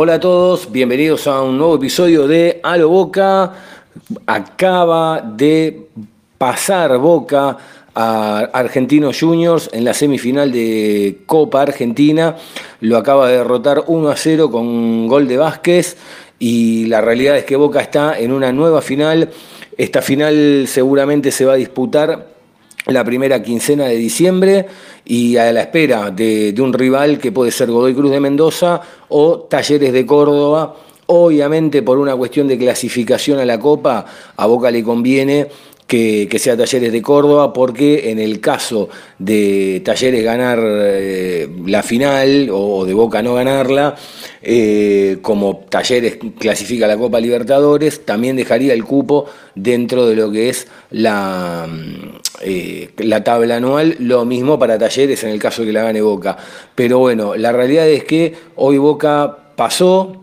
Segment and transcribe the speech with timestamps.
[0.00, 3.52] Hola a todos, bienvenidos a un nuevo episodio de A lo Boca.
[4.28, 5.88] Acaba de
[6.38, 7.56] pasar Boca
[7.96, 12.36] a Argentinos Juniors en la semifinal de Copa Argentina.
[12.80, 15.96] Lo acaba de derrotar 1 a 0 con un gol de Vázquez
[16.38, 19.30] y la realidad es que Boca está en una nueva final.
[19.76, 22.37] Esta final seguramente se va a disputar
[22.88, 24.66] la primera quincena de diciembre
[25.04, 29.40] y a la espera de, un rival que puede ser Godoy Cruz de Mendoza o
[29.40, 30.74] Talleres de Córdoba.
[31.06, 35.48] Obviamente por una cuestión de clasificación a la Copa, a Boca le conviene
[35.88, 42.50] que, sea Talleres de Córdoba, porque en el caso de Talleres ganar eh, la final
[42.52, 43.96] o, de Boca no ganarla,
[44.42, 50.50] eh, como Talleres clasifica la Copa Libertadores, también dejaría el cupo dentro de lo que
[50.50, 51.66] es la,
[52.42, 56.02] eh, la tabla anual, lo mismo para Talleres en el caso de que la gane
[56.02, 56.36] Boca.
[56.74, 60.22] Pero bueno, la realidad es que hoy Boca pasó,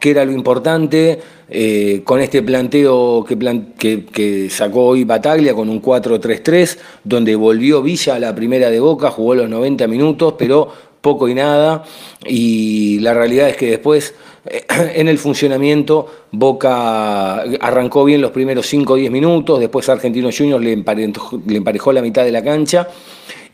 [0.00, 5.82] que era lo importante, eh, con este planteo que, que, sacó hoy Bataglia con un
[5.82, 11.28] 4-3-3, donde volvió Villa a la primera de Boca, jugó los 90 minutos, pero poco
[11.28, 11.84] y nada,
[12.26, 14.14] y la realidad es que después
[14.94, 20.62] en el funcionamiento Boca arrancó bien los primeros 5 o 10 minutos, después Argentinos Juniors
[20.62, 22.88] le emparejó la mitad de la cancha,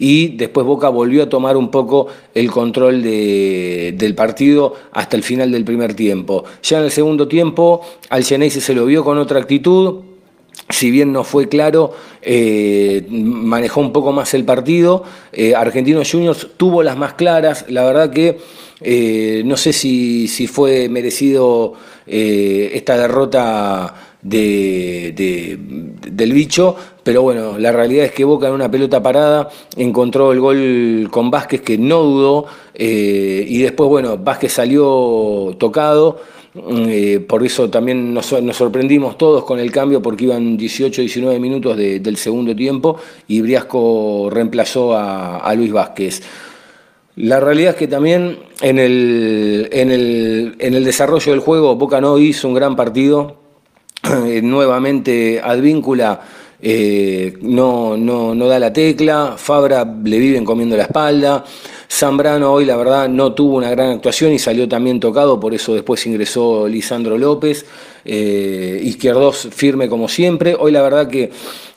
[0.00, 5.52] y después Boca volvió a tomar un poco el control del partido hasta el final
[5.52, 6.44] del primer tiempo.
[6.62, 10.00] Ya en el segundo tiempo al se lo vio con otra actitud,
[10.70, 11.92] si bien no fue claro,
[12.22, 15.04] eh, manejó un poco más el partido.
[15.32, 17.66] Eh, Argentinos Juniors tuvo las más claras.
[17.68, 18.38] La verdad que
[18.80, 21.74] eh, no sé si, si fue merecido
[22.06, 25.58] esta derrota de,
[26.10, 30.40] del bicho, pero bueno, la realidad es que Boca en una pelota parada encontró el
[30.40, 36.18] gol con Vázquez que no dudó eh, y después, bueno, Vázquez salió tocado.
[36.88, 42.16] Eh, por eso también nos, sorprendimos todos con el cambio porque iban 18-19 minutos del
[42.16, 42.96] segundo tiempo
[43.28, 46.22] y Briasco reemplazó a, Luis Vázquez.
[47.22, 52.00] La realidad es que también en el, en, el, en el desarrollo del juego Boca
[52.00, 53.36] no hizo un gran partido,
[54.26, 56.20] eh, nuevamente Advíncula
[56.62, 61.44] eh, no, no, no, da la tecla, Fabra le viven comiendo la espalda,
[61.92, 65.74] Zambrano hoy la verdad no tuvo una gran actuación y salió también tocado, por eso
[65.74, 67.66] después ingresó Lisandro López,
[68.04, 71.32] eh, Izquierdos firme como siempre, hoy la verdad que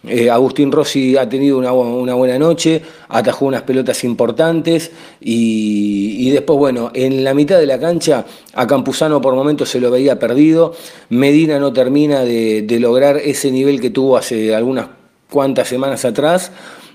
[0.08, 6.92] eh, Agustín Rossi ha tenido una, buena noche, atajó unas pelotas importantes y, después, bueno,
[6.94, 8.24] en la mitad de la cancha
[8.54, 10.76] a Campuzano por momentos se lo veía perdido,
[11.10, 14.88] Medina no termina de, lograr ese nivel que tuvo hace algunas
[15.30, 16.52] cuantas semanas atrás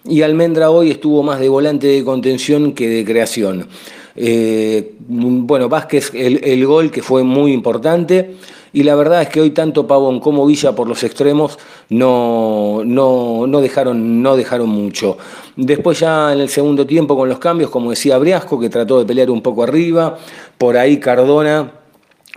[0.09, 3.69] y Almendra hoy estuvo más de volante de contención que de creación.
[4.17, 8.37] Eh, bueno, Vázquez, el, gol que fue muy importante
[8.73, 11.59] y la verdad es que hoy tanto Pavón como Villa por los extremos
[11.91, 15.19] no, no, no, dejaron, no dejaron mucho.
[15.57, 19.07] Después ya en el segundo tiempo con los cambios, como decía Briasco, que trató de
[19.07, 20.19] pelear un poco arriba,
[20.59, 21.78] por ahí Cardona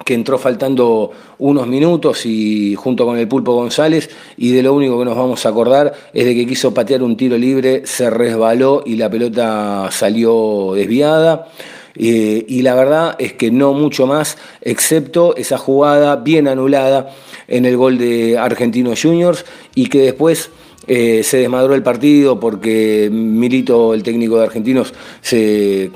[0.03, 4.97] que entró faltando unos minutos y junto con el Pulpo González y de lo único
[4.99, 8.83] que nos vamos a acordar es de que quiso patear un tiro libre, se resbaló
[8.85, 11.47] y la pelota salió desviada.
[11.93, 17.13] Eh, y la verdad es que no mucho más, excepto esa jugada bien anulada
[17.49, 19.45] en el gol de Argentinos Juniors
[19.75, 20.51] y que después
[20.93, 25.89] eh, se desmadró el partido porque Milito, el técnico de Argentinos, se,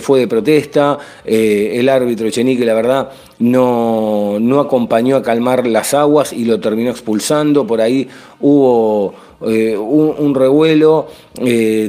[0.00, 0.96] fue de protesta.
[1.24, 6.60] Eh, el árbitro Chenique, la verdad, no, no acompañó a calmar las aguas y lo
[6.60, 7.66] terminó expulsando.
[7.66, 8.06] Por ahí
[8.38, 9.12] hubo
[9.44, 11.08] eh, un, revuelo.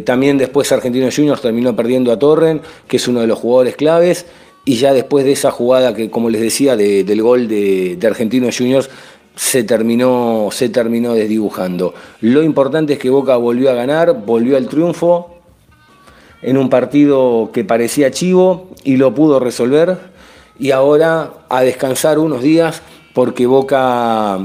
[0.04, 4.26] también después Argentinos Juniors terminó perdiendo a Torren, que es uno de los jugadores claves.
[4.66, 8.90] Y ya después de esa jugada que, como les decía, del gol de Argentinos Juniors,
[9.40, 11.94] se terminó, se terminó desdibujando.
[12.20, 15.34] Lo importante es que Boca volvió a ganar, volvió al triunfo
[16.42, 19.98] en un partido que parecía chivo y lo pudo resolver.
[20.60, 22.82] Y ahora a descansar unos días
[23.14, 24.40] porque Boca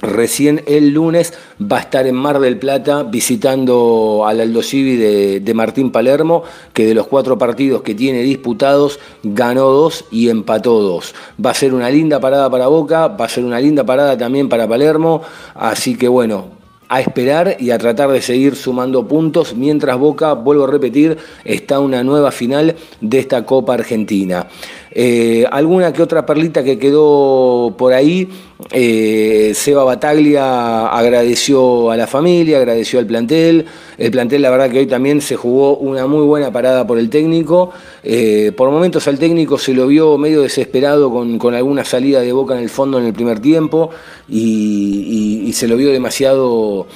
[0.00, 5.54] Recién el lunes va a estar en Mar del Plata visitando al Aldo Civi de,
[5.54, 11.16] Martín Palermo, que de los cuatro partidos que tiene disputados ganó dos y empató dos.
[11.44, 14.48] Va a ser una linda parada para Boca, va a ser una linda parada también
[14.48, 15.22] para Palermo,
[15.56, 16.58] así que bueno,
[16.88, 21.80] a esperar y a tratar de seguir sumando puntos, mientras Boca, vuelvo a repetir, está
[21.80, 24.46] una nueva final de esta Copa Argentina.
[24.90, 28.28] Eh, alguna que otra perlita que quedó por ahí,
[28.72, 33.66] eh, Seba Bataglia agradeció a la familia, agradeció al plantel.
[33.96, 37.10] El plantel, la verdad que hoy también se jugó una muy buena parada por el
[37.10, 37.70] técnico.
[38.02, 42.54] Eh, por momentos al técnico se lo vio medio desesperado con, alguna salida de boca
[42.56, 43.90] en el fondo en el primer tiempo
[44.28, 46.86] y, se lo vio demasiado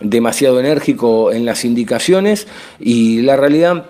[0.00, 2.46] demasiado enérgico en las indicaciones
[2.78, 3.86] y la realidad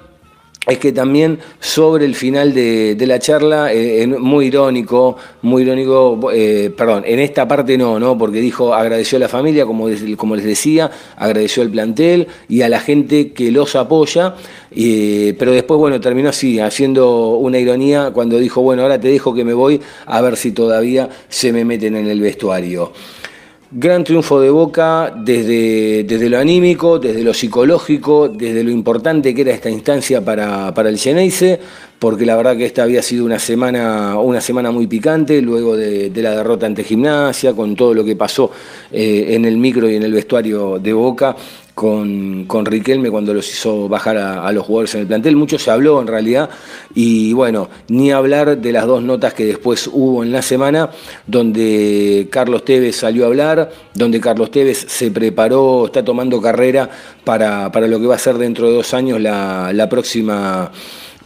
[0.67, 6.73] es que también sobre el final de, la charla, eh, muy irónico, muy irónico, eh,
[6.77, 8.17] perdón, en esta parte no, ¿no?
[8.17, 12.79] Porque dijo, agradeció a la familia, como, les decía, agradeció al plantel y a la
[12.79, 14.37] gente que los apoya,
[14.71, 19.45] pero después, bueno, terminó así, haciendo una ironía cuando dijo, bueno, ahora te dejo que
[19.45, 22.93] me voy a ver si todavía se me meten en el vestuario.
[23.75, 29.41] Gran triunfo de Boca desde, desde lo anímico, desde lo psicológico, desde lo importante que
[29.41, 31.59] era esta instancia para, para el Geneise,
[31.99, 36.13] porque la verdad que esta había sido una semana, una semana muy picante, luego de,
[36.17, 38.51] la derrota ante Gimnasia, con todo lo que pasó
[38.91, 41.35] eh, en el micro y en el vestuario de Boca
[41.75, 45.37] con, con Riquelme cuando los hizo bajar a, los jugadores en el plantel.
[45.37, 46.51] Mucho se habló en realidad
[46.95, 50.91] y bueno, ni hablar de las dos notas que después hubo en la semana,
[51.27, 56.89] donde Carlos Tevez salió a hablar, donde Carlos Tevez se preparó, está tomando carrera
[57.25, 60.71] para, lo que va a ser dentro de dos años la, la próxima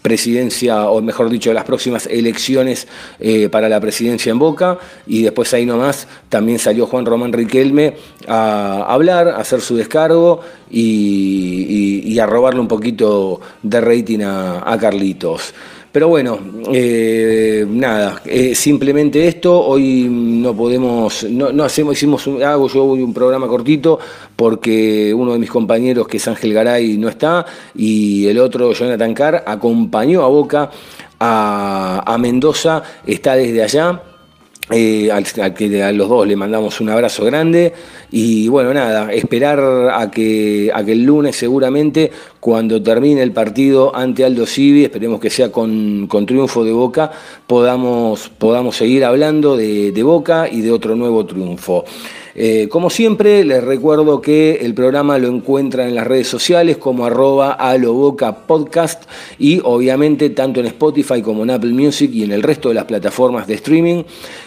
[0.06, 2.86] presidencia, o mejor dicho, las próximas elecciones
[3.18, 4.78] eh, para la presidencia en Boca.
[5.04, 7.96] Y después ahí nomás también salió Juan Román Riquelme
[8.28, 15.52] a hablar, a hacer su descargo y, a robarle un poquito de rating a Carlitos.
[15.96, 16.38] Pero bueno,
[16.74, 23.14] eh, nada, eh, simplemente esto, hoy no podemos, no, hacemos, hicimos un, hago yo un
[23.14, 23.98] programa cortito
[24.36, 29.14] porque uno de mis compañeros que es Ángel Garay no está y el otro, Jonathan
[29.14, 30.70] Carr, acompañó a Boca
[31.18, 34.02] a, a Mendoza, está desde allá
[34.70, 37.72] eh, a, los dos le mandamos un abrazo grande
[38.10, 39.60] y bueno, nada, esperar
[39.92, 42.10] a que, a que el lunes seguramente
[42.40, 47.12] cuando termine el partido ante Aldo Civi, esperemos que sea con, triunfo de Boca,
[47.46, 51.84] podamos, podamos seguir hablando de, de Boca y de otro nuevo triunfo.
[52.38, 57.06] Eh, como siempre, les recuerdo que el programa lo encuentran en las redes sociales como
[57.06, 59.04] arroba aloboca podcast
[59.38, 62.84] y obviamente tanto en Spotify como en Apple Music y en el resto de las
[62.84, 64.02] plataformas de streaming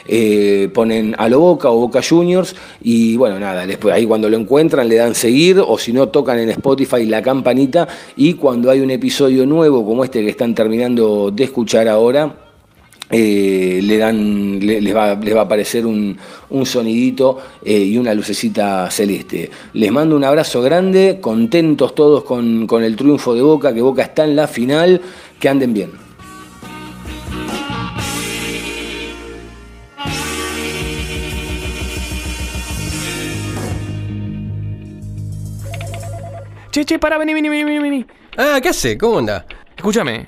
[0.07, 4.95] eh, ponen aloboca o boca juniors y bueno, nada, después ahí cuando lo encuentran le
[4.95, 9.47] dan seguir o si no tocan en Spotify la campanita y cuando hay un episodio
[9.47, 12.48] nuevo como este que están terminando de escuchar ahora,
[13.11, 16.17] eh, le dan, les, va, a aparecer un,
[16.63, 19.49] sonidito eh, y una lucecita celeste.
[19.73, 24.03] Les mando un abrazo grande, contentos todos con, con el triunfo de Boca, que Boca
[24.03, 25.01] está en la final,
[25.39, 26.09] que anden bien.
[36.71, 38.05] Che, che, para, vení, vení, vení, vení.
[38.37, 38.95] Ah, ¿qué hace?
[38.95, 39.43] ¿Cómo anda?
[39.75, 40.27] Escúchame,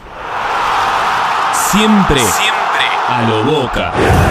[1.71, 4.30] Siempre, siempre a lo boca.